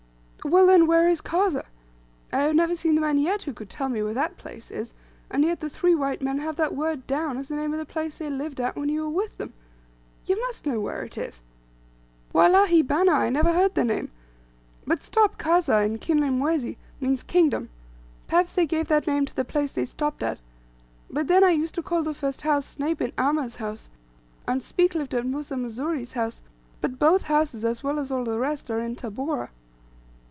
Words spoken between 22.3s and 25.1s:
house Sny bin Amer's house, and Speke